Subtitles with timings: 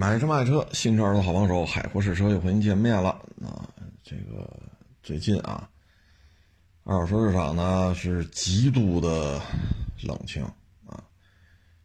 [0.00, 3.10] 买车卖车，新车的好帮手，海阔试车又和您见面了。
[3.44, 3.68] 啊，
[4.02, 4.50] 这个
[5.02, 5.68] 最近啊，
[6.84, 9.38] 二手车市场呢是极度的
[10.02, 10.42] 冷清
[10.86, 11.04] 啊，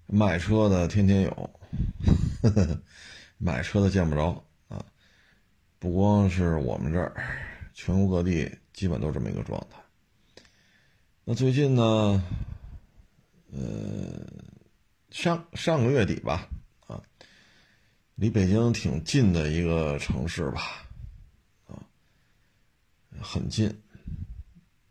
[0.07, 1.49] 卖车的天天有，
[2.41, 2.81] 呵 呵
[3.37, 4.81] 买车的见不着啊。
[5.77, 7.13] 不光是我们这儿，
[7.73, 9.77] 全国各地基本都这么一个状态。
[11.25, 12.23] 那最近呢，
[13.51, 14.25] 呃，
[15.11, 16.47] 上上个月底吧。
[18.15, 20.85] 离北京挺近的一个城市吧，
[21.67, 21.75] 啊，
[23.21, 23.81] 很近。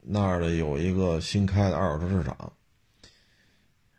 [0.02, 2.52] 那儿的有一个新开的二手车市场，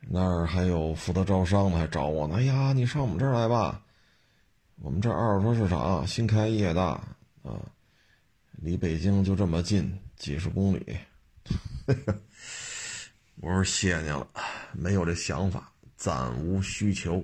[0.02, 2.36] 那儿还有负责招商的，还找我呢。
[2.36, 3.84] 哎呀，你上我们这儿来吧，
[4.76, 7.60] 我们这二手车市场新开业的，啊，
[8.52, 10.96] 离北京就这么近，几十公里。
[13.42, 14.28] 我说谢谢您了，
[14.74, 17.24] 没有这想法，暂无需求。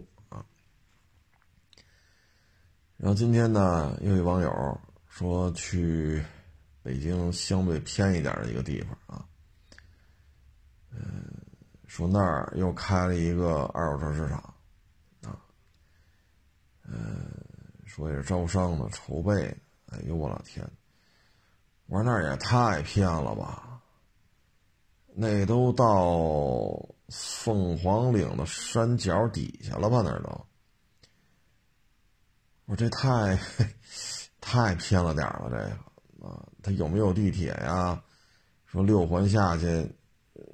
[3.02, 6.24] 然后今天呢，又有网友说去
[6.84, 9.26] 北京相对偏一点的一个地方啊，
[10.92, 11.02] 嗯，
[11.88, 14.38] 说那儿又开了一个二手车市场，
[15.24, 15.36] 啊，
[16.84, 17.26] 嗯，
[17.88, 19.58] 说也是招商的、筹备的。
[19.88, 20.64] 哎呦我老天！
[21.88, 23.82] 我说那儿也太偏了吧，
[25.08, 26.80] 那都到
[27.10, 30.04] 凤凰岭的山脚底下了吧？
[30.06, 30.46] 那都。
[32.72, 33.38] 我这太
[34.40, 38.02] 太偏了点了，这个啊，它有没有地铁呀？
[38.66, 39.94] 说六环下去，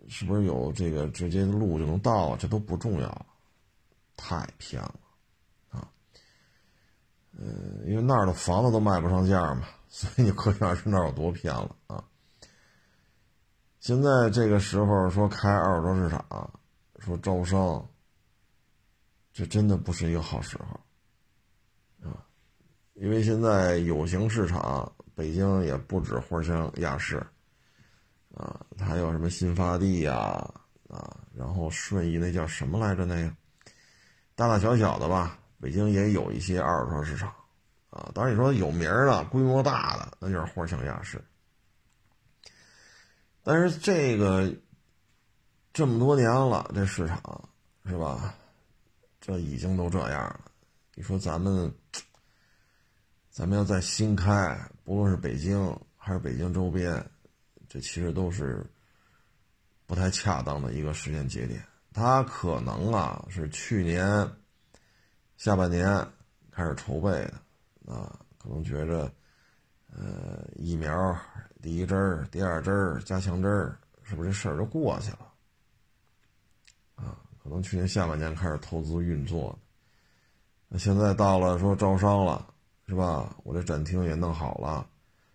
[0.09, 2.35] 是不是有这个直接的路就能到？
[2.35, 3.25] 这都不重要，
[4.15, 4.95] 太偏了
[5.69, 5.87] 啊！
[7.37, 12.03] 嗯，因为那儿的房子都卖不上价嘛，所以你可想而知那儿有多偏了啊！
[13.79, 16.59] 现在这个时候说开二手车市场，
[16.97, 17.87] 说招商，
[19.31, 20.79] 这真的不是一个好时候。
[22.03, 22.25] 啊
[22.93, 27.17] 因为现在有形市场，北京也不止花乡亚市，
[28.33, 30.13] 啊，还有什么新发地呀，
[30.89, 33.05] 啊，然后顺义那叫什么来着？
[33.05, 33.31] 那个
[34.33, 37.31] 大大小小的吧，北京也有一些二手车市场，
[37.91, 41.23] 啊，当然你说有名的、规模大的，那就是花乡亚市。
[43.43, 44.53] 但是这个
[45.71, 47.49] 这么多年了，这市场
[47.85, 48.33] 是吧？
[49.21, 50.41] 这已经都这样了，
[50.97, 51.71] 你说咱们。
[53.29, 57.07] 咱们要在新开，不论是北京还是北京周边，
[57.69, 58.65] 这其实都是
[59.85, 61.63] 不太恰当的一个时间节点。
[61.93, 64.27] 他可能啊是去年
[65.35, 65.87] 下半年
[66.49, 69.13] 开始筹备的，啊，可能觉着，
[69.95, 71.15] 呃，疫苗
[71.61, 73.51] 第一针、第二针、加强针，
[74.01, 75.31] 是不是这事儿就过去了？
[76.95, 79.66] 啊，可能去年下半年开始投资运作的，
[80.67, 82.53] 那现在到了说招商了。
[82.89, 83.35] 是吧？
[83.43, 84.89] 我这展厅也弄好了，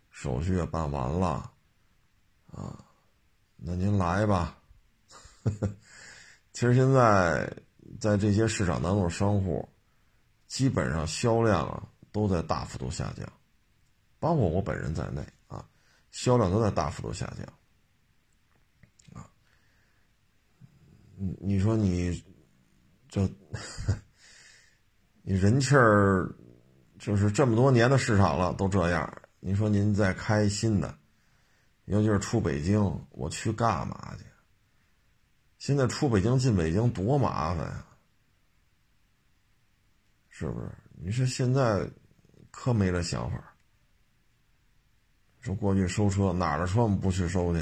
[0.08, 1.52] 手续也办完了，
[2.50, 2.82] 啊，
[3.56, 4.56] 那您来吧。
[6.54, 7.54] 其实现在
[8.00, 9.68] 在这些市场当中，商户
[10.48, 13.30] 基本上销量啊都在大幅度下降，
[14.18, 15.68] 包括我本人在内啊，
[16.10, 17.46] 销量都在大幅度下降。
[19.12, 19.28] 啊，
[21.16, 22.24] 你你说你
[23.10, 23.30] 这
[25.22, 26.32] 你人气儿。
[26.98, 29.12] 就是这么多年的市场了，都这样。
[29.40, 30.96] 您说您再开新的，
[31.86, 34.24] 尤其是出北京，我去干嘛去？
[35.58, 37.84] 现在出北京进北京多麻烦呀，
[40.28, 40.70] 是不是？
[40.92, 41.90] 你说现在
[42.52, 43.52] 可没这想法。
[45.40, 47.58] 说过去收车哪儿的车我们不去收去？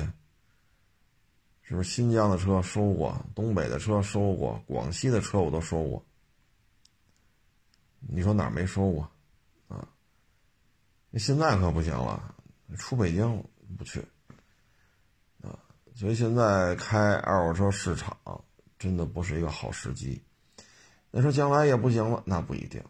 [1.62, 6.04] 是不是新疆的车收过，东北的车收过，广西的车我都收过。
[8.00, 9.02] 你说哪没收过？
[9.68, 9.86] 啊
[11.10, 12.34] 那现在可不行了，
[12.76, 13.44] 出北京
[13.76, 14.00] 不去
[15.42, 15.58] 啊，
[15.94, 18.16] 所以现在开二手车市场
[18.78, 20.22] 真的不是一个好时机。
[21.10, 22.80] 那说将来也不行了，那不一定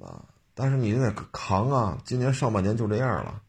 [0.00, 0.24] 啊。
[0.54, 3.42] 但是你得扛啊，今年上半年就这样了，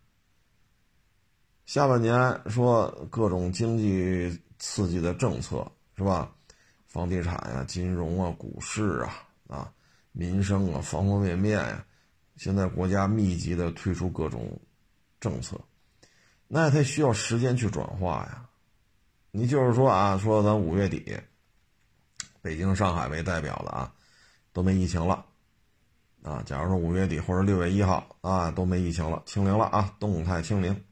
[1.65, 6.31] 下半年说各种经济刺激的政策是吧？
[6.87, 9.71] 房地产呀、金融啊、股市啊啊、
[10.19, 11.85] 民生啊，方方面面呀。
[12.35, 14.59] 现在国家密集的推出各种
[15.17, 15.57] 政策，
[16.45, 18.45] 那它需要时间去转化呀。
[19.31, 21.17] 你就是说啊，说咱五月底，
[22.41, 23.93] 北京、上海为代表的啊，
[24.51, 25.25] 都没疫情了
[26.21, 26.43] 啊。
[26.45, 30.83] 假如说五月底或者六月一号啊，都没疫情了，清零了啊，动态清零，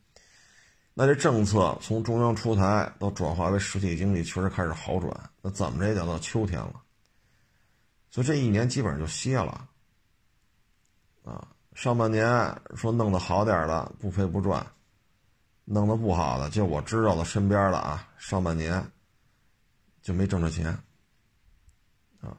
[0.94, 5.14] 那这政策从中央出台到转化为实体经济，确实开始好转。
[5.42, 6.82] 那怎么着也得到秋天了，
[8.18, 9.70] 所以这一年基本上就歇了。
[11.24, 12.28] 啊，上半年
[12.74, 14.66] 说弄得好点的不赔不赚，
[15.66, 18.84] 弄得不好的就我知道的身边的啊，上半年
[20.02, 20.66] 就没挣着钱，
[22.20, 22.36] 啊，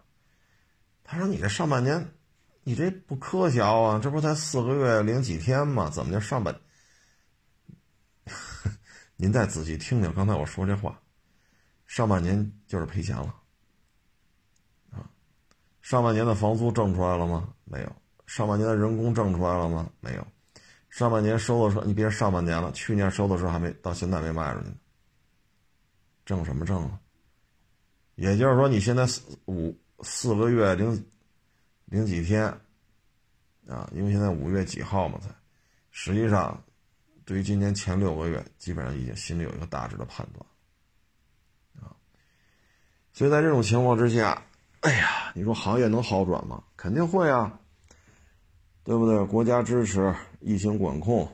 [1.05, 2.13] 他说你这上半年，
[2.65, 5.89] 你这不可笑啊，这不才四个月零几天吗？
[5.89, 6.61] 怎么就上半？
[9.15, 11.01] 您再仔细听听刚才我说这话，
[11.87, 13.33] 上半年就是赔钱了。
[15.89, 17.49] 上半年的房租挣出来了吗？
[17.65, 17.91] 没有。
[18.27, 19.91] 上半年的人工挣出来了吗？
[20.01, 20.27] 没有。
[20.91, 24.75] 上半年收的时候，你别上半年了，去年收的时候还没到现在没卖出去呢。
[26.27, 27.01] 挣什么挣啊？
[28.17, 31.07] 也就是说，你现在四五四个月零
[31.87, 32.45] 零几天
[33.67, 35.31] 啊，因为现在五月几号嘛才，
[35.91, 36.63] 实际上
[37.25, 40.47] 对于今年前六个月，基本上已经心里有一个大致的判断
[41.83, 41.97] 啊。
[43.15, 44.43] 所以在这种情况之下。
[44.89, 46.65] 哎呀，你说行业能好转吗？
[46.75, 47.61] 肯定会啊，
[48.85, 49.23] 对不对？
[49.27, 51.27] 国家支持，疫情管控，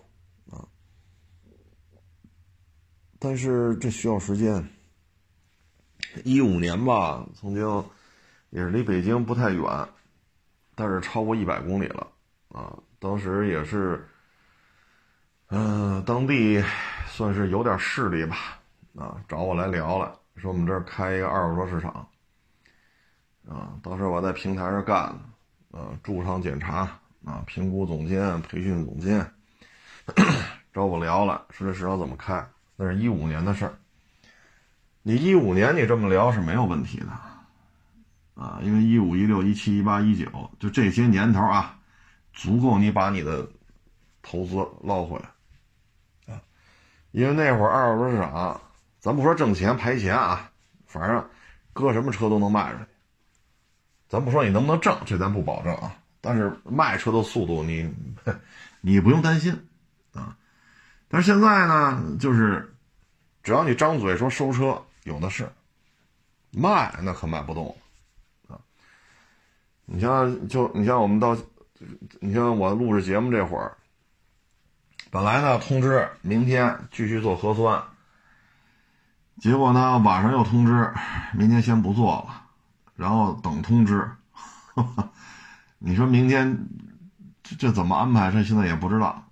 [0.51, 0.67] 啊，
[3.21, 4.69] 但是这需要时间。
[6.25, 7.85] 一五年吧，曾经
[8.51, 9.89] 也是离北京不太远，
[10.75, 12.09] 但是超过一百公里了
[12.49, 12.77] 啊。
[12.99, 14.05] 当时也是，
[15.47, 16.61] 嗯，当地
[17.07, 18.61] 算是有点势力吧，
[18.97, 22.05] 啊，找我来聊了，说我们这儿开一个二手车市场。
[23.49, 25.15] 啊，当时我在平台上干，
[25.71, 26.89] 呃，驻场检查
[27.25, 29.27] 啊，评估总监、培训总监
[30.73, 32.47] 找我聊了，说这市场怎么开？
[32.77, 33.75] 那是一五年的事儿。
[35.03, 41.79] 你一五年你这么聊是没有问题的，啊，因为一五、一六、一七、一八、一九，就这些年头啊，
[42.33, 43.47] 足够你把你的
[44.23, 46.41] 投资捞回来，啊，
[47.11, 48.61] 因为那会儿二手车市场，
[48.99, 50.51] 咱不说挣钱赔钱啊，
[50.87, 51.23] 反正
[51.75, 52.85] 搁什么车都能卖出去。
[54.15, 55.93] 咱不说你能不能挣，这咱不保证啊。
[56.21, 57.93] 但是卖车的速度，你
[58.81, 59.67] 你不用担心
[60.13, 60.37] 啊。
[61.09, 62.73] 但是现在呢，就是
[63.43, 65.51] 只要你张嘴说收车，有的是
[66.53, 67.77] 卖，那可卖不动
[68.47, 68.55] 啊。
[69.85, 71.37] 你像就你像我们到，
[72.21, 73.77] 你像我录制节目这会儿，
[75.11, 77.83] 本来呢通知明天继续做核酸，
[79.41, 80.95] 结果呢晚上又通知
[81.33, 82.44] 明天先不做了。
[82.97, 84.09] 然后等通知，
[85.79, 86.69] 你说明天
[87.43, 88.31] 这这怎么安排？
[88.31, 89.25] 这现在也不知道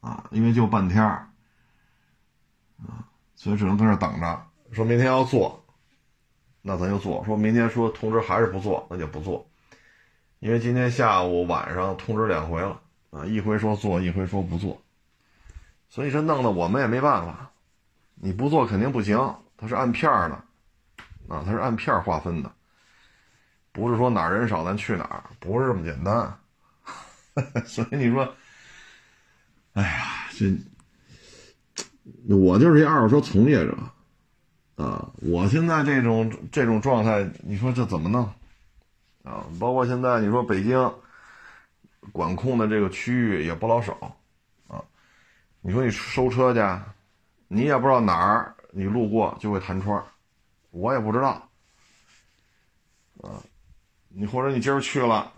[0.00, 1.28] 啊，因为就半天儿
[2.78, 4.46] 啊，所以只能在这等着。
[4.72, 5.64] 说明天要做，
[6.62, 9.48] 那咱就做；说明天说通知还是不做，那就不做。
[10.40, 12.80] 因为今天下午晚上通知两回了
[13.10, 14.82] 啊，一回说做，一回说不做，
[15.88, 17.50] 所以这弄得我们也没办法。
[18.16, 20.34] 你不做肯定不行，它是按片儿的
[21.34, 22.52] 啊，它是按片儿划分的。
[23.76, 26.38] 不是说哪儿人少咱去哪儿，不是这么简单。
[27.66, 28.34] 所以你说，
[29.74, 30.46] 哎呀，这
[32.34, 33.76] 我就是一二手车从业者
[34.76, 35.12] 啊！
[35.16, 38.24] 我现在这种这种状态，你说这怎么弄
[39.22, 39.44] 啊？
[39.60, 40.90] 包括现在你说北京
[42.12, 44.16] 管控的这个区域也不老少
[44.68, 44.82] 啊。
[45.60, 46.60] 你说你收车去，
[47.48, 50.02] 你也不知道哪儿，你路过就会弹窗，
[50.70, 51.46] 我也不知道
[53.20, 53.36] 啊。
[54.18, 55.30] 你或者你今儿去了，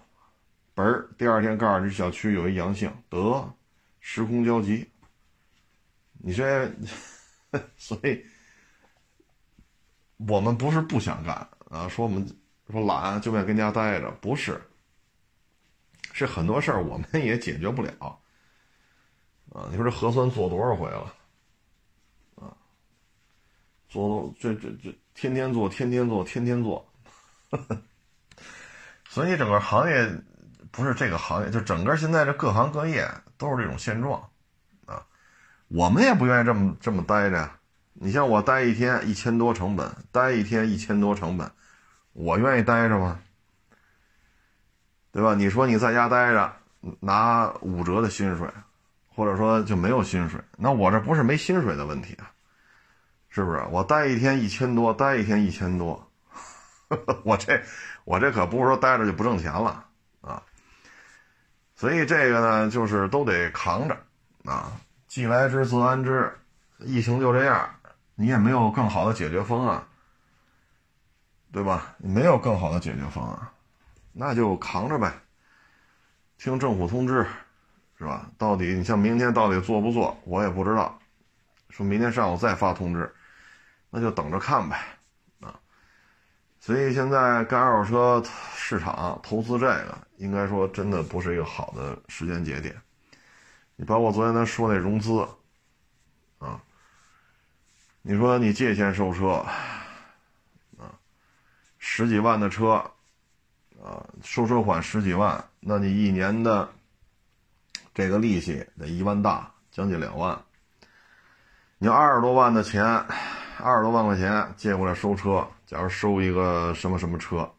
[0.72, 3.52] 本儿第二天告诉你小区有一阳性，得
[3.98, 4.88] 时空交集。
[6.18, 6.72] 你这，
[7.76, 8.24] 所以
[10.16, 11.34] 我们不是不想干
[11.70, 12.24] 啊，说我们
[12.70, 14.62] 说懒就愿意跟家待着，不是，
[16.12, 17.92] 是很多事儿我们也解决不了
[19.48, 19.66] 啊。
[19.72, 21.14] 你说这核酸做多少回了
[22.36, 22.56] 啊？
[23.88, 26.88] 做这这这天天做，天天做，天天做。
[29.08, 30.08] 所以整个行业
[30.70, 34.22] 不是这个行业，就整个现在这各行各业都是这种现状，
[34.86, 35.02] 啊，
[35.68, 37.50] 我们也不愿意这么这么待着。
[37.94, 41.50] 你像我待一天一千多成本，待一天一千多成本，
[42.12, 43.18] 我愿意待着吗？
[45.10, 45.34] 对吧？
[45.34, 46.52] 你说你在家待着，
[47.00, 48.46] 拿五折的薪水，
[49.08, 52.30] 或者说就没有薪水，那我这不是没薪水的问题啊，
[53.30, 53.64] 是不是？
[53.70, 56.07] 我待一天一千多，待一天一千多，
[57.24, 57.62] 我这。
[58.04, 59.84] 我这可不是说待着就不挣钱了
[60.22, 60.42] 啊，
[61.76, 63.94] 所以这个呢，就是都得扛着
[64.44, 64.72] 啊。
[65.06, 66.32] 既来之则安之，
[66.78, 67.68] 疫情就这样，
[68.14, 69.82] 你也没有更好的解决方案，
[71.52, 71.94] 对吧？
[71.98, 73.48] 你没有更好的解决方案，
[74.12, 75.12] 那就扛着呗。
[76.38, 77.26] 听政府通知，
[77.98, 78.30] 是吧？
[78.38, 80.98] 到底你像明天到底做不做，我也不知道。
[81.68, 83.14] 说明天上午再发通知，
[83.90, 84.80] 那就等着看呗。
[86.68, 87.90] 所以现在干二手
[88.22, 92.76] 车市场投资这个，应该说真的不是一个好的时间节点。
[93.74, 95.26] 你包括昨天咱说那融资，
[96.38, 96.60] 啊，
[98.02, 99.42] 你说你借钱收车，
[100.76, 100.92] 啊，
[101.78, 102.72] 十几万的车，
[103.82, 106.68] 啊，收车款十几万，那你一年的
[107.94, 110.38] 这个利息得一万大，将近两万。
[111.78, 112.84] 你二十多万的钱，
[113.58, 115.48] 二十多万块钱借过来收车。
[115.68, 117.52] 假如收一个什么什么车，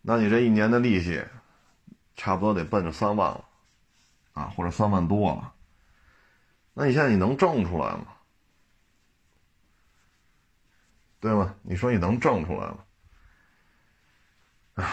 [0.00, 1.24] 那你这一年的利息，
[2.16, 3.44] 差不多得奔着三万了，
[4.32, 5.52] 啊，或者三万多了。
[6.74, 8.06] 那你现在你能挣出来吗？
[11.20, 11.54] 对吗？
[11.62, 12.78] 你说你能挣出来吗？
[14.74, 14.84] 唉，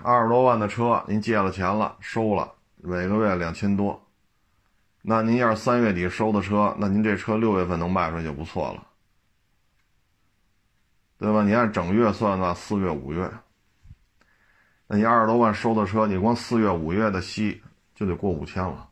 [0.00, 4.00] 二十多万的车，您借了钱了，收了，每个月两千多，
[5.02, 8.86] 那您要是三月底收的车，那您这车六月份能卖出去就不错了。
[11.16, 11.42] 对吧？
[11.42, 13.30] 你按整月算的话，四月、五月，
[14.88, 17.62] 那你二十多万收的车，你光四月、五月的息
[17.94, 18.90] 就得过五千了，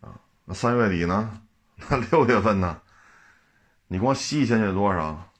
[0.00, 1.42] 啊，那三月底呢？
[1.88, 2.80] 那六月份呢？
[3.86, 5.30] 你光息钱就得多少？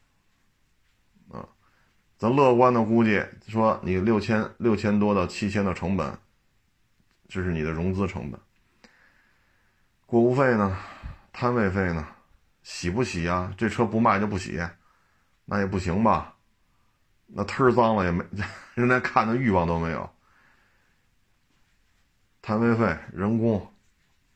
[1.32, 1.48] 啊，
[2.16, 6.16] 咱乐观的估计说，你六千六千多到七千的成本，
[7.26, 8.38] 这是你的融资成本，
[10.06, 10.76] 过户费呢？
[11.32, 12.06] 摊位费呢？
[12.70, 13.50] 洗不洗呀？
[13.56, 14.60] 这车不卖就不洗，
[15.46, 16.34] 那也不行吧？
[17.26, 18.22] 那忒脏了也没，
[18.74, 20.08] 人连看的欲望都没有。
[22.42, 23.72] 摊位费、人工，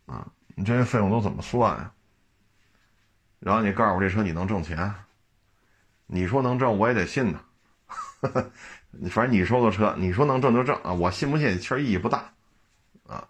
[0.07, 1.93] 啊，你这些费用都怎么算呀？
[3.39, 4.95] 然后你告诉我这车你能挣钱，
[6.07, 7.41] 你说能挣我也得信呢。
[8.93, 12.33] 你 反正你收的车，你说能挣就挣啊，我信不信其实意义不大，
[13.07, 13.29] 啊。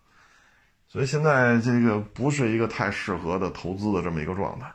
[0.87, 4.73] 所以现在这个不是一个太适合的投资的这么一个状态。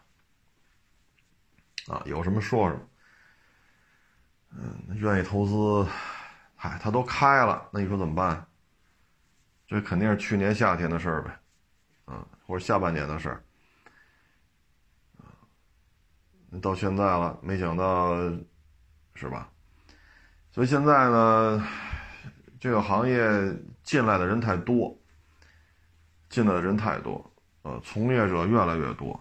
[1.87, 2.81] 啊，有什么说什么。
[4.51, 5.89] 嗯，愿意投资，
[6.55, 8.45] 嗨，他都开了，那你说怎么办？
[9.67, 11.39] 这肯定是去年夏天的事儿呗，
[12.05, 13.43] 啊，或者下半年的事儿。
[15.17, 15.27] 啊，
[16.61, 18.15] 到现在了，没想到，
[19.13, 19.49] 是吧？
[20.51, 21.67] 所以现在呢，
[22.59, 23.21] 这个行业
[23.83, 24.97] 进来的人太多，
[26.29, 29.19] 进来的人太多，呃，从业者越来越多。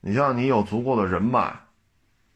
[0.00, 1.52] 你像你有足够的人脉，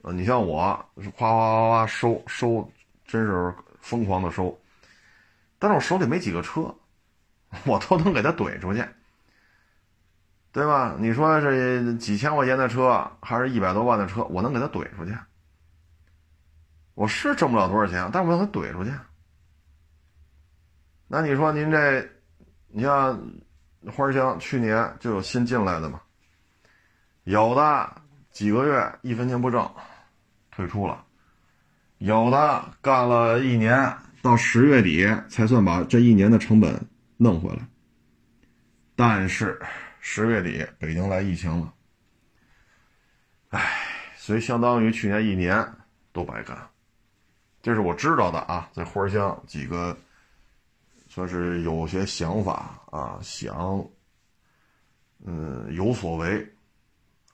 [0.03, 0.75] 呃，你像我，
[1.17, 2.69] 哗哗哗哗收收，
[3.07, 4.59] 真是疯狂的收。
[5.59, 6.75] 但是我手里没几个车，
[7.65, 8.85] 我都能给他怼出去，
[10.51, 10.97] 对吧？
[10.99, 15.17] 你说是几千块钱的车，还是一百多万的车，我能给他怼出去。
[16.95, 18.91] 我是挣不了多少钱，但我能给他怼出去。
[21.07, 22.07] 那你说您这，
[22.69, 23.19] 你像
[23.95, 26.01] 花香去年就有新进来的嘛？
[27.25, 29.71] 有的几个月一分钱不挣，
[30.51, 31.05] 退出了；
[31.99, 36.85] 有的干了一年，到十月底才算把这一年的成本
[37.17, 37.67] 弄回来。
[38.97, 39.61] 但是
[40.01, 41.73] 十月底北京来疫情了，
[43.51, 43.73] 唉，
[44.17, 45.65] 所以相当于去年一年
[46.13, 46.57] 都白干。
[47.63, 49.97] 这是我知道的啊，在花乡几个
[51.09, 53.87] 算是有些想法啊，想
[55.25, 56.45] 嗯有所为。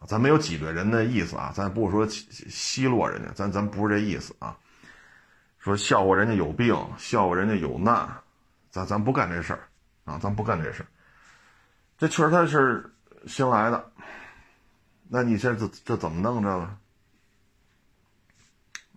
[0.06, 2.06] 咱没有挤兑人的意思啊，咱不是说
[2.48, 4.56] 奚落人家，咱咱不是这意思啊。
[5.58, 8.08] 说笑话人家有病，笑话人家有难，
[8.70, 9.68] 咱咱不干这事儿
[10.04, 10.86] 啊，咱不干这事儿。
[11.98, 12.94] 这确实他是
[13.26, 13.90] 新来的，
[15.08, 16.78] 那你这这这怎么弄这个？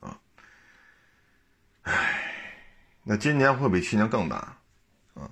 [0.01, 0.17] 啊，
[1.81, 2.31] 唉，
[3.03, 4.37] 那今年会比去年更难
[5.15, 5.27] 啊。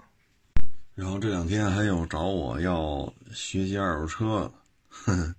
[0.95, 4.51] 然后这两天还有找我要学习二手车，
[4.89, 5.35] 呵呵。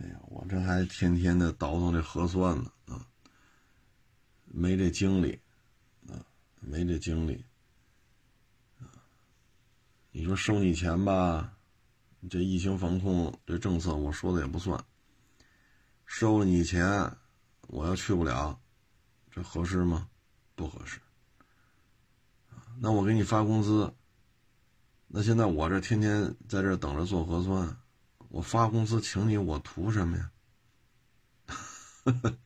[0.00, 3.06] 哎呀，我这还天天的倒腾这核酸呢啊，
[4.46, 5.38] 没这精力
[6.08, 6.16] 啊，
[6.60, 7.44] 没这精力
[8.80, 8.88] 啊。
[10.10, 11.52] 你说收你钱吧，
[12.30, 14.82] 这疫情防控这政策我说的也不算。
[16.06, 17.14] 收了你钱，
[17.68, 18.58] 我要去不了，
[19.30, 20.08] 这合适吗？
[20.54, 21.00] 不合适。
[22.80, 23.92] 那我给你发工资，
[25.06, 27.76] 那现在我这天天在这等着做核酸。
[28.32, 30.30] 我发工资请你，我图什么呀？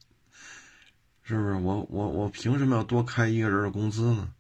[1.23, 1.55] 是不是？
[1.55, 4.35] 我我我凭什么要多开一个人的工资呢？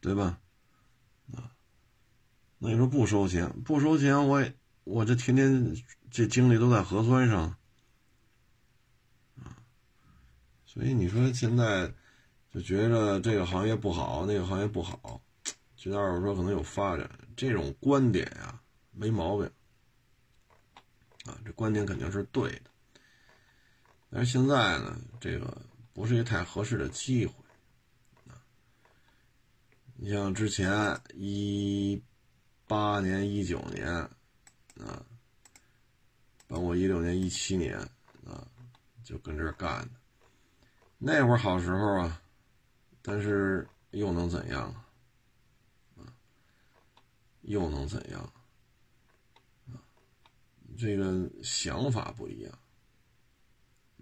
[0.00, 0.40] 对吧？
[1.32, 1.54] 啊，
[2.58, 5.76] 那你说不收钱，不收钱，我也我这天天
[6.10, 7.56] 这精力都在核酸上
[9.36, 9.56] 啊。
[10.64, 11.94] 所以你说现在
[12.52, 15.22] 就觉着这个行业不好，那个行业不好，
[15.76, 18.60] 觉得二手车可能有发展，这种观点呀。
[18.98, 19.44] 没毛病，
[21.26, 22.70] 啊，这观点肯定是对的，
[24.08, 25.62] 但是现在呢，这个
[25.92, 27.34] 不是一太合适的机会
[28.26, 28.40] 啊。
[29.96, 32.02] 你像之前一
[32.66, 35.04] 八年、一九年啊，
[36.48, 37.78] 包括一六年、一七年
[38.26, 38.48] 啊，
[39.04, 39.86] 就跟这干，
[40.96, 42.22] 那会儿好时候啊，
[43.02, 44.86] 但是又能怎样啊？
[45.98, 46.08] 啊，
[47.42, 48.32] 又能怎样？
[50.78, 52.52] 这个想法不一样。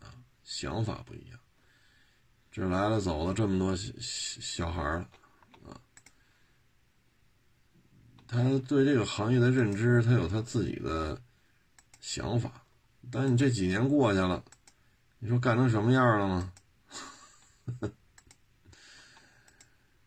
[0.00, 0.12] 啊
[0.42, 1.40] 想法不一样，
[2.52, 5.08] 这来了走了这么多小小孩了，
[5.66, 5.80] 啊，
[8.28, 11.18] 他对这个行业的认知，他有他自己的
[11.98, 12.66] 想法，
[13.10, 14.44] 但你这几年过去了，
[15.18, 16.52] 你说干成什么样了吗？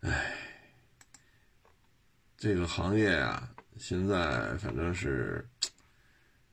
[0.02, 0.36] 哎，
[2.38, 5.50] 这个行业啊，现在反正是，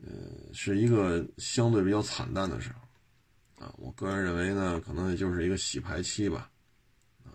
[0.07, 3.65] 呃，是一个相对比较惨淡的时候。
[3.65, 6.51] 啊，我个人认为呢，可能也就是一个洗牌期吧，
[7.25, 7.31] 啊，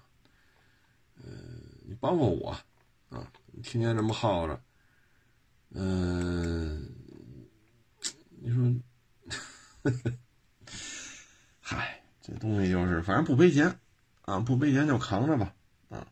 [1.16, 1.32] 呃，
[1.88, 2.52] 你包括我，
[3.10, 3.32] 啊，
[3.64, 4.62] 天天这么耗着，
[5.70, 6.94] 嗯，
[8.42, 8.76] 你说，
[11.62, 13.80] 嗨，这东西就是，反正不赔钱，
[14.24, 15.56] 啊，不赔钱就扛着吧，
[15.88, 16.06] 啊，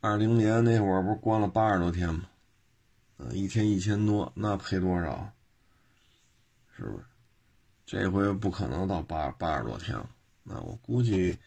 [0.00, 2.28] 二零年那会儿不是关了八十多天吗？
[3.16, 5.32] 啊，一天一千多，那赔多少？
[6.76, 7.04] 是不是？
[7.86, 10.10] 这回不可能到八八十多天了。
[10.42, 11.38] 那我估计，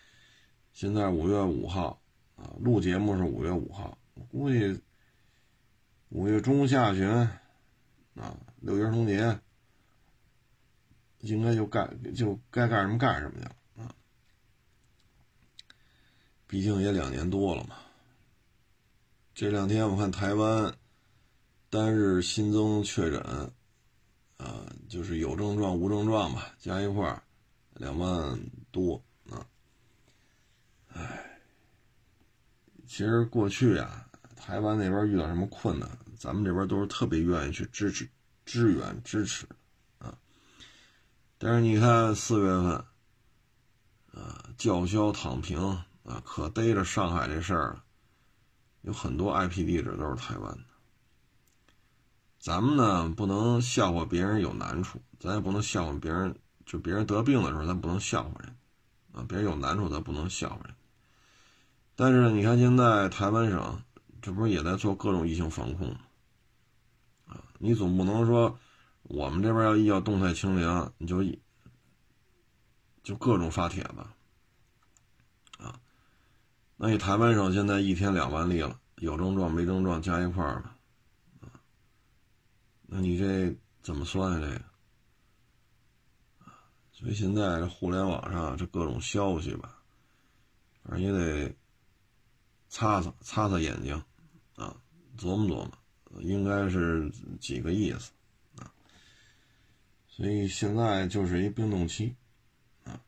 [0.72, 2.00] 现在五月五号
[2.36, 3.98] 啊，录节目是五月五号。
[4.14, 4.80] 我估计
[6.10, 7.08] 五月中下旬
[8.16, 9.40] 啊，六一儿童节
[11.20, 13.94] 应该就干就该干什么干什么去了啊。
[16.48, 17.76] 毕竟也两年多了嘛。
[19.36, 20.74] 这两天我看台湾
[21.78, 23.22] 单日新增确诊。
[24.38, 27.24] 啊，就是有症状、无症状吧，加一块儿
[27.74, 29.44] 两万多啊。
[30.94, 31.42] 唉，
[32.86, 38.08] 其实过去啊，台湾那边遇到什么困难，咱们这边都是特别愿意去支持、
[38.46, 39.48] 支援、支持
[39.98, 40.16] 啊。
[41.40, 42.86] 但是你看四月份，
[44.14, 45.60] 啊，叫嚣躺平
[46.04, 47.84] 啊，可逮着上海这事儿了，
[48.82, 50.67] 有很多 IP 地址都是台湾的。
[52.40, 56.34] 咱们呢不能笑话别人有难处，咱也不能笑话别人，
[56.66, 58.56] 就别人得病的时候，咱不能笑话人，
[59.12, 60.74] 啊，别人有难处咱不能笑话人。
[61.96, 63.82] 但是你看现在台湾省，
[64.22, 66.00] 这不是也在做各种疫情防控吗？
[67.28, 68.58] 啊，你总不能说
[69.04, 71.24] 我们这边要一要动态清零，你就
[73.04, 75.80] 就各种发帖子，啊，
[76.78, 80.77] 那你台湾省现在一天两万例了，有症状没症状加一块儿了。
[82.90, 84.48] 那你这怎么算呀？
[84.48, 84.62] 这个
[86.94, 89.78] 所以现在这互联网上这各种消息吧，
[90.82, 91.56] 反正也得
[92.70, 93.94] 擦擦擦擦眼睛
[94.56, 94.76] 啊，
[95.16, 98.12] 琢磨琢磨，应该是几个意思
[98.56, 98.72] 啊。
[100.08, 102.16] 所以现在就是一冰冻期
[102.84, 103.00] 啊，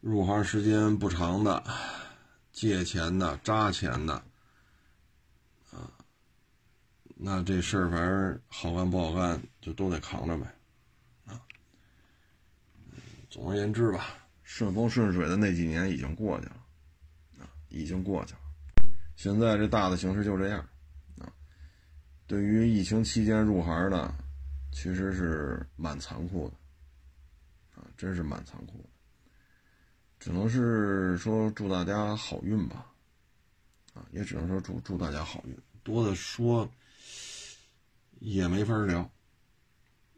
[0.00, 1.62] 入行时间不长的，
[2.52, 4.24] 借钱的、扎钱的。
[7.26, 10.54] 那这事儿反正好干不好干，就都得扛着呗，
[11.24, 11.40] 啊，
[13.30, 16.56] 总而言之吧，顺风顺水的那几年已经过去了，
[17.38, 18.40] 啊，已经过去了。
[19.16, 20.60] 现在这大的形势就这样，
[21.18, 21.32] 啊，
[22.26, 24.14] 对于疫情期间入行的，
[24.70, 26.54] 其实是蛮残酷的，
[27.80, 28.88] 啊，真是蛮残酷的。
[30.18, 32.84] 只能是说祝大家好运吧，
[33.94, 36.70] 啊，也只能说祝祝大家好运，多的说。
[38.24, 39.10] 也没法聊，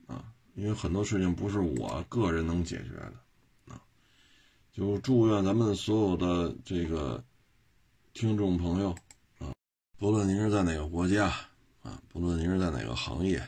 [0.06, 3.82] 啊，因为很多事情不是我个人能解决的，啊，
[4.72, 7.22] 就祝愿咱们所有的这个
[8.14, 8.94] 听众朋友，
[9.40, 9.52] 啊，
[9.98, 11.26] 不论您是在哪个国家，
[11.82, 13.44] 啊，不论您是在哪个行业，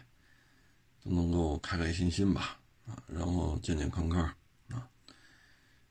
[1.05, 4.25] 都能够开开心心吧，啊，然后健健康康，
[4.71, 4.89] 啊，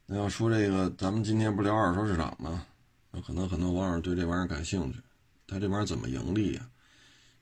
[0.06, 2.66] 那要说这个，咱们今天不聊二手市场吗？
[3.12, 5.00] 那可能很多网友对这玩意儿感兴趣，
[5.48, 6.70] 他这玩意儿怎么盈利呀？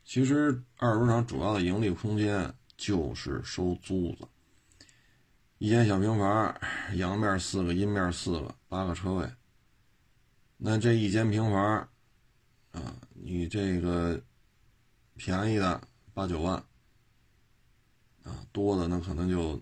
[0.05, 4.27] 其实二手市场主要的盈利空间就是收租子，
[5.57, 6.55] 一间小平房，
[6.93, 9.27] 阳面四个，阴面四个，八个车位。
[10.57, 11.89] 那这一间平房，
[12.71, 14.21] 啊，你这个
[15.15, 15.81] 便宜的
[16.13, 16.55] 八九万，
[18.23, 19.59] 啊，多的那可能就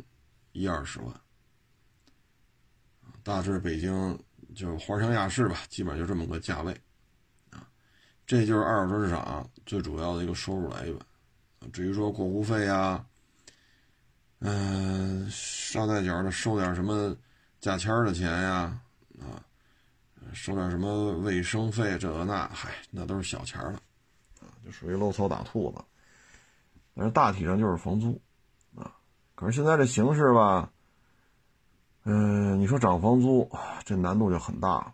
[0.51, 1.21] 一二十万。
[3.23, 4.19] 大致北京
[4.53, 6.77] 就华强亚市吧，基本就这么个价位。
[8.25, 10.97] 这就是二手车市场最主要的一个收入来源。
[11.71, 13.05] 至于说过户费呀，
[14.39, 17.15] 嗯，捎带脚的收点什么
[17.59, 18.79] 价签的钱呀，
[19.19, 19.39] 啊，
[20.33, 23.79] 收点什么卫生费，这个那，嗨，那都是小钱了，
[24.41, 25.83] 啊，就属于搂草打兔子。
[26.95, 28.19] 但是大体上就是房租，
[28.75, 28.91] 啊，
[29.36, 30.69] 可是现在这形势吧，
[32.03, 33.49] 嗯，你说涨房租，
[33.86, 34.93] 这难度就很大了，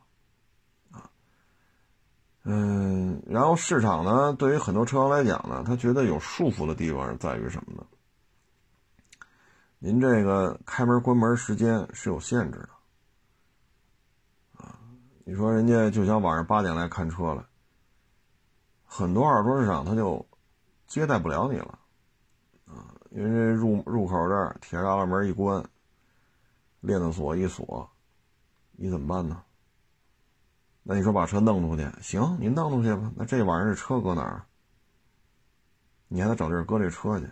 [2.52, 7.86] 嗯，然后市场呢，对于很多车行来讲呢，他觉得有束缚的地方在于什么呢？
[9.78, 12.70] 您这个开门关门时间是有限制的，
[14.64, 14.80] 啊，
[15.26, 17.48] 你说人家就想晚上八点来看车了，
[18.84, 20.26] 很多二手车市场他就
[20.88, 21.78] 接待不了你了，
[22.66, 25.64] 啊，因为这入入口这儿铁栅栏门一关，
[26.80, 27.88] 链子锁一锁，
[28.72, 29.44] 你怎么办呢？
[30.84, 33.12] 那你说把车弄出去，行，你弄出去吧。
[33.16, 34.46] 那这玩意这车搁哪儿？
[36.08, 37.30] 你还得找地儿搁这车去。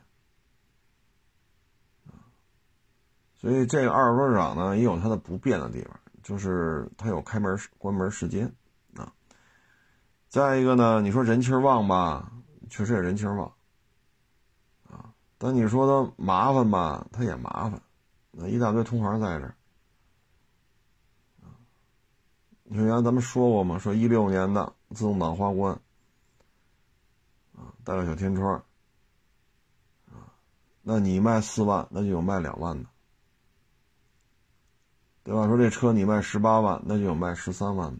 [3.39, 8.51] 所以这个二手车市场呢，也有它的不便的地方，就是它有开门关门时间
[8.95, 9.13] 啊。
[10.27, 12.31] 再一个呢，你说人气旺吧，
[12.69, 13.51] 确实也人气旺
[14.89, 15.13] 啊。
[15.37, 17.81] 但你说它麻烦吧，它也麻烦，
[18.31, 19.55] 那一大堆同行在这儿
[22.69, 25.79] 你说原来咱们说过嘛，说一六年的自动挡花冠
[27.55, 28.61] 啊，带个小天窗
[30.11, 30.35] 啊，
[30.81, 32.89] 那你卖四万，那就有卖两万的。
[35.23, 35.47] 对吧？
[35.47, 37.99] 说这车你卖十八万，那就有卖十三万的。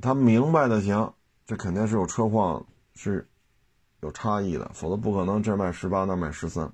[0.00, 1.14] 他明白的行，
[1.46, 3.28] 这肯定是有车况是
[4.00, 6.72] 有差异的，否则不可能这卖十八，那卖十三。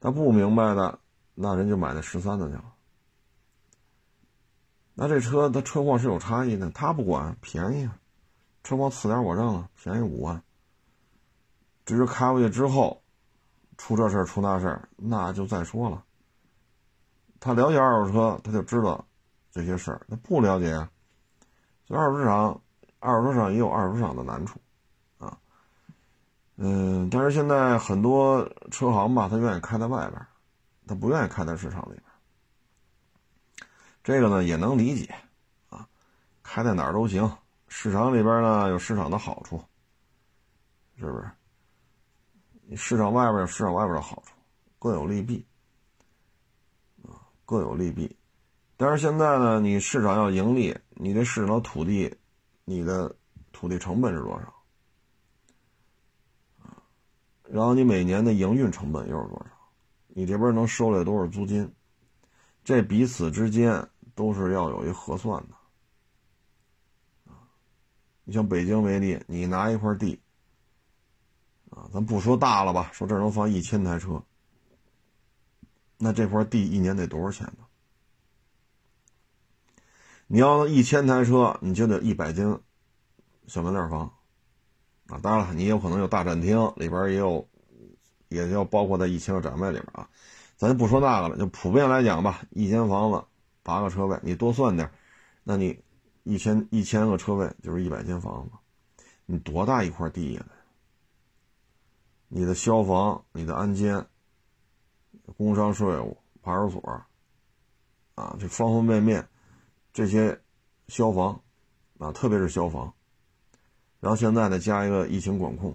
[0.00, 0.98] 他不明白的，
[1.34, 2.73] 那人就买那十三的去了。
[4.94, 7.98] 那这车它车况是有差异的，他不管，便宜啊，
[8.62, 10.40] 车况次点我认了，便宜五万。
[11.84, 13.02] 至于开过去之后
[13.76, 16.04] 出这事儿出那事儿，那就再说了。
[17.40, 19.04] 他了解二手车，他就知道
[19.50, 20.00] 这些事儿。
[20.08, 20.72] 他不了解，
[21.86, 22.60] 所以二手市场，
[23.00, 24.58] 二手车上也有二手市场的难处，
[25.18, 25.36] 啊，
[26.56, 30.24] 嗯，但是现在很多车行吧，他愿意开在外边，
[30.86, 32.04] 他不愿意开在市场里边。
[34.04, 35.12] 这个呢也能理解，
[35.70, 35.88] 啊，
[36.42, 37.38] 开在哪儿都行，
[37.68, 39.64] 市场里边呢有市场的好处，
[40.98, 42.76] 是不是？
[42.76, 44.34] 市场外边有市场外边的好处，
[44.78, 45.46] 各有利弊。
[47.02, 48.16] 啊各有利弊，
[48.76, 52.14] 但是现在呢，你市场要盈利，你这市场土地，
[52.64, 53.14] 你的
[53.52, 54.54] 土地成本是多少？
[57.42, 59.46] 然后你每年的营运成本又是多少？
[60.08, 61.70] 你这边能收来多少租金？
[62.64, 65.54] 这彼此之间都是要有一核算的。
[68.24, 70.18] 你像北京为例，你拿一块地，
[71.70, 74.22] 啊，咱不说大了吧，说这能放一千台车。
[75.98, 77.64] 那这块地一年得多少钱呢？
[80.26, 82.58] 你要一千台车，你就得一百间
[83.46, 84.10] 小门脸房
[85.08, 85.20] 啊！
[85.22, 87.46] 当然了，你有可能有大展厅，里边也有，
[88.28, 90.08] 也要包括在一千个展位里边啊。
[90.56, 93.22] 咱就不说那个了，就普遍来讲吧，一间房子
[93.64, 94.88] 八个车位，你多算点，
[95.42, 95.82] 那你
[96.22, 100.46] 一千一千个车位就是一百间房子，你多大一块地呀？
[102.28, 104.06] 你的消防，你的安监。
[105.38, 107.02] 工商税务、派出所，
[108.14, 109.26] 啊，这方方面面，
[109.90, 110.38] 这些
[110.88, 111.40] 消防，
[111.98, 112.92] 啊，特别是消防，
[114.00, 115.74] 然后现在再加一个疫情管控，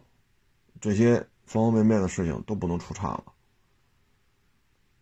[0.80, 3.24] 这些方方面面的事情都不能出岔子。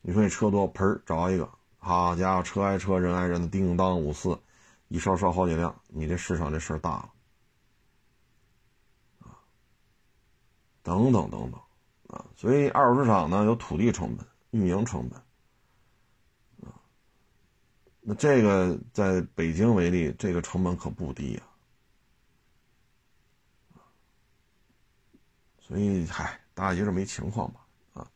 [0.02, 1.50] 你说你车多，盆找一个，
[1.88, 4.38] 好家伙，车挨车，人挨人的，叮当五四，
[4.90, 7.14] 一烧烧好几辆，你这市场这事儿大了，
[9.20, 9.40] 啊，
[10.84, 11.60] 等等等等，
[12.08, 14.28] 啊，所以二手市场呢有土地成本。
[14.52, 15.20] 运营成本，
[16.66, 16.80] 啊，
[18.00, 21.44] 那这个在北京为例，这个成本可不低呀，
[25.60, 28.10] 所以嗨，大家就这么一情况吧，啊，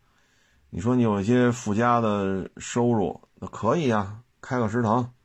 [0.69, 5.15] 你说你有一些附加的收入，那可以呀，开个食堂，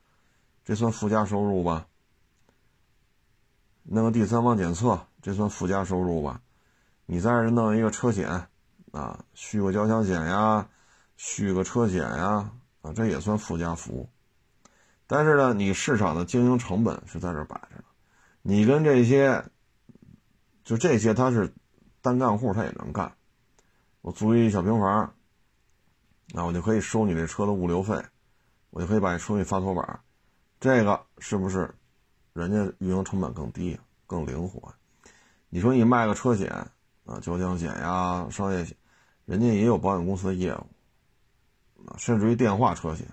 [0.65, 1.87] 这算附加收入吧？
[3.83, 6.41] 弄个第三方检测，这算附加收入吧？
[7.05, 8.49] 你在这弄一个车险，
[8.93, 10.67] 啊，续个交强险呀。
[11.19, 12.53] 续个车险呀，
[12.83, 14.09] 啊，这也算附加服务。
[15.07, 17.85] 但是呢，你市场的经营成本是在这摆着的。
[18.43, 19.45] 你跟这些，
[20.65, 21.55] 就这些，他是
[22.01, 23.15] 单干户，他也能干。
[24.03, 25.15] 我租一小平房，
[26.33, 27.95] 那我就可以收你这车的物流费，
[28.71, 30.01] 我就可以把你车给发托板。
[30.59, 31.73] 这个是不是
[32.33, 34.75] 人家运营成本更低、更灵活？
[35.49, 36.51] 你说你卖个车险
[37.05, 38.77] 啊，交强险呀，商业险。
[39.25, 43.07] 人家也有保险公司的业务，啊，甚至于电话车险。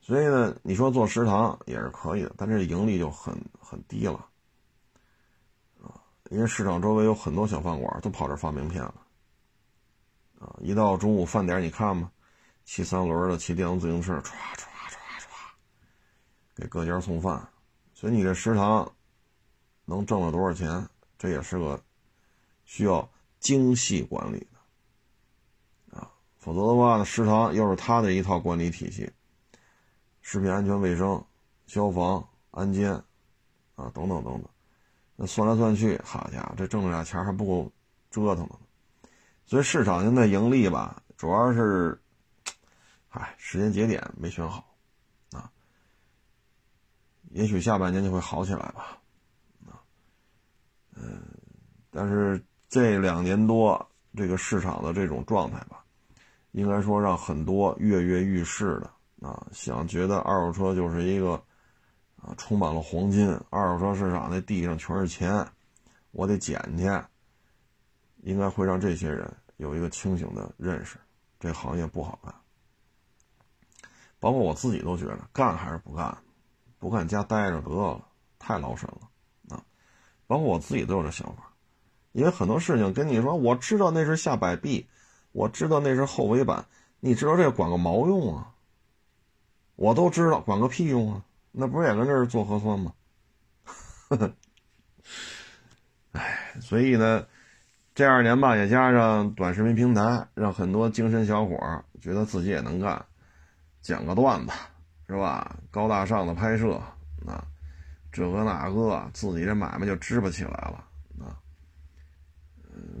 [0.00, 4.24] 所以呢，你说做食堂也是可以的，但这盈利就很很低了，
[5.82, 8.94] 啊，因为市场周围有很多小饭馆都跑这发名片了，
[10.38, 12.10] 啊，一到中午饭点你看吧，
[12.64, 15.26] 骑三轮的、骑电动自行车，唰唰唰唰，
[16.54, 17.48] 给各家送饭，
[17.94, 18.92] 所以你这食堂
[19.84, 20.86] 能挣了多少钱，
[21.18, 21.82] 这也是个
[22.64, 23.08] 需要
[23.40, 24.46] 精细管理
[25.90, 29.10] 的，啊，否则的话，食堂又是他的一套管理体系。
[30.20, 31.24] 食品安全卫生、
[31.68, 32.92] 消防、安监，
[33.76, 34.44] 啊，等等等等，
[35.14, 37.72] 那算来算去，好家伙，这挣这俩钱还不够
[38.10, 38.58] 折腾的。
[39.46, 41.98] 所以市场现在盈利吧，主要是，
[43.08, 44.76] 唉，时间节点没选好，
[45.32, 45.50] 啊，
[47.30, 48.98] 也许下半年就会好起来吧，
[49.66, 49.80] 啊，
[50.94, 51.22] 嗯，
[51.90, 55.84] 但是这两年多这个市场的这种状态吧，
[56.52, 58.90] 应该说让很多跃跃欲试的。
[59.22, 61.42] 啊，想觉得二手车就是一个
[62.16, 63.26] 啊，充满了黄金。
[63.48, 65.46] 二手车市场那地上全是钱，
[66.10, 66.84] 我得捡去。
[68.26, 70.98] 应该会让这些人有一个清醒的认识，
[71.38, 72.34] 这行业不好干。
[74.18, 76.18] 包括我自己都觉得，干还是不干？
[76.80, 78.04] 不干家待着得了，
[78.36, 79.62] 太劳神了啊！
[80.26, 81.52] 包括我自己都有这想法，
[82.10, 84.88] 因为很多事情跟你说，我知道那是下摆臂，
[85.30, 86.66] 我知道那是后尾板，
[86.98, 88.52] 你知道这管个毛用啊？
[89.76, 91.24] 我都知道，管个屁用啊！
[91.52, 92.92] 那不是也跟这儿做核酸吗？
[94.08, 94.34] 呵呵
[96.10, 97.24] 哎，所以呢，
[97.96, 101.56] 这二年吧，也加上短视频平台，让很多精神小伙
[101.98, 103.02] 觉得自己也能干，
[103.80, 104.52] 讲个段子
[105.08, 105.56] 是吧？
[105.70, 106.74] 高大上的拍摄
[107.24, 107.42] 啊，
[108.12, 110.84] 这个那个，自己这买卖就支吧起来了
[111.24, 111.40] 啊。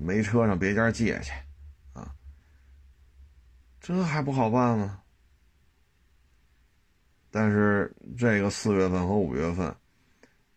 [0.00, 1.30] 没车上别家借去
[1.92, 2.10] 啊，
[3.78, 5.02] 这还不好办吗？
[7.30, 9.76] 但是这个四月份和五月份，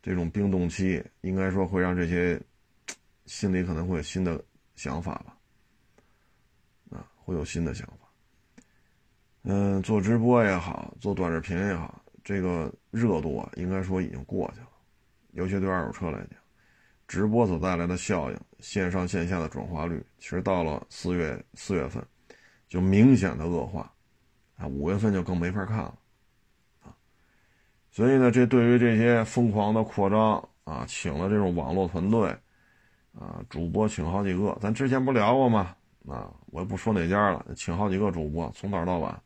[0.02, 2.41] 这种冰冻期，应该说会让这些
[3.29, 4.43] 心里可能会有新的
[4.75, 5.37] 想法吧，
[6.89, 8.09] 啊，会有新的想法。
[9.43, 14.69] 嗯，做直播也好，做短视频也好，这个热度啊，应该说已经过去了。
[15.33, 16.39] 尤其对二手车来讲，
[17.07, 22.03] 直播所带来的效应，线上线下的转化率，其实到了四月四月份，
[22.67, 23.93] 就明显的恶化，
[24.57, 25.99] 啊，五月份就更没法看了。
[26.81, 26.97] 啊
[27.91, 32.35] 所以呢，这对于这些疯狂的扩张啊，请了这种网络团队，
[33.19, 35.75] 啊，主播请好几个，咱之前不聊过吗？
[36.08, 39.21] 啊，我也不说哪家了，请好几个主播，从早到晚。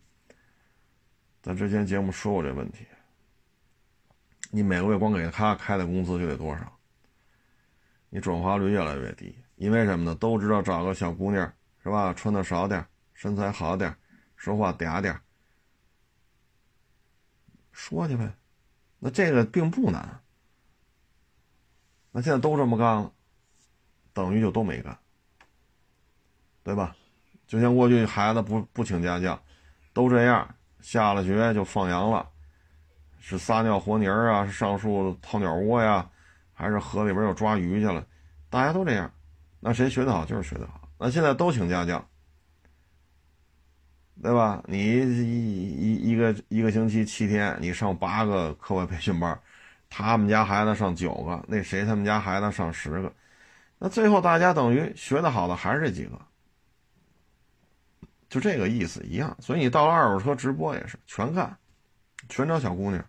[1.44, 2.88] 咱之前节目说过这问题，
[4.50, 6.76] 你每个月光给他开的工资就得多少？
[8.10, 10.16] 你转化率越来越低，因为什么呢？
[10.16, 11.54] 都知道找个小姑娘
[11.84, 12.12] 是吧？
[12.14, 13.96] 穿的少点，身材好点，
[14.36, 15.16] 说话嗲点，
[17.72, 18.34] 说去呗。
[18.98, 20.20] 那这个并不难，
[22.12, 23.14] 那现在都这么干了，
[24.14, 24.98] 等于就都没干，
[26.64, 26.96] 对吧？
[27.48, 29.40] 就像过去孩子不不请家教，
[29.92, 32.30] 都这样，下了学就放羊了，
[33.20, 36.10] 是撒尿和泥儿啊，是上树掏鸟窝呀，
[36.54, 38.06] 还是河里边又抓鱼去了？
[38.50, 39.12] 大家都这样，
[39.60, 40.88] 那谁学得好就是学得好。
[40.98, 42.08] 那现在都请家教。
[44.22, 44.64] 对吧？
[44.68, 49.38] 你一一一个一个星期七天，你上八个课外培训班，
[49.90, 53.12] 他们家孩子上九个，那谁他们家孩子上十个，
[53.84, 56.18] 那最后大家等于学的好的还是这几个，
[58.30, 59.36] 就这个意思一样。
[59.42, 61.58] 所以你到了二手车直播也是全干，
[62.30, 63.06] 全找小姑娘，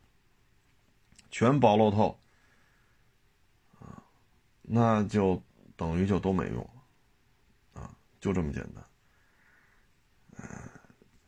[1.30, 2.18] 全包露透，
[3.78, 4.02] 啊，
[4.62, 5.40] 那就
[5.76, 6.56] 等于就都没用
[7.74, 8.84] 了，啊，就这么简单。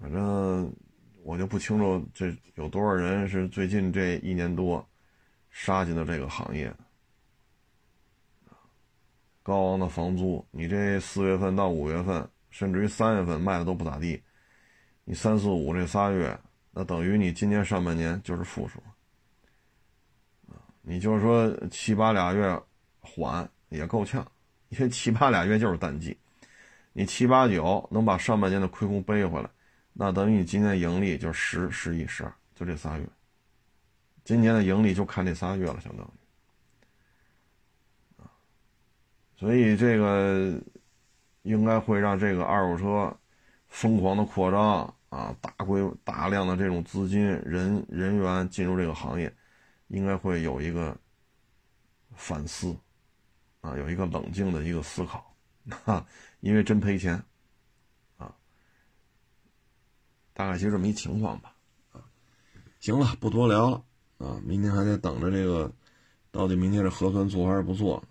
[0.01, 0.75] 反正
[1.23, 4.85] 我就不清楚这有多少人是最近这一年多
[5.51, 6.75] 杀进了这个行业。
[9.47, 14.21] 高昂的房租，你这四月份到五月份，甚至于三月份卖的都不咋地，
[15.05, 16.37] 你三四五这仨月，
[16.73, 18.83] 那等于你今年上半年就是负数。
[20.83, 22.61] 你就是说七八俩月
[22.99, 24.27] 缓也够呛，
[24.71, 26.19] 因为七八俩月就是淡季，
[26.93, 29.49] 你七八九能把上半年的亏空背回来。
[29.93, 33.09] 那等于你今年盈利就十、十一、十二，就这仨月。
[34.25, 36.11] 今年的盈利就看这仨月了，相当于
[38.21, 38.27] 啊。
[39.37, 40.59] 所以这个
[41.43, 43.17] 应该会让这个二手车
[43.69, 49.33] 疯狂的扩张啊，大规大量的这种资金、人人员进入这个行业，
[49.89, 50.97] 应该会有一个
[52.15, 52.75] 反思
[53.61, 55.37] 啊，有一个冷静的一个思考，
[55.85, 56.07] 哈，
[56.41, 57.23] 因为真赔钱
[58.17, 58.35] 啊
[60.33, 61.55] 大概就这么一情况吧。
[62.81, 63.85] 行了，不多聊了
[64.19, 65.71] 啊，明天还得等着这个，
[66.31, 68.03] 到底明天这核酸做还是不做？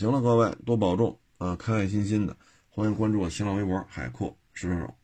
[0.00, 2.34] 行了，各位多保重啊，开开心心的，
[2.70, 4.99] 欢迎关注我新浪微博海阔试车手。